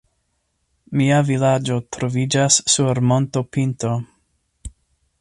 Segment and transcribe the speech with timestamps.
[1.01, 3.97] Mia vilaĝo troviĝas sur montopinto.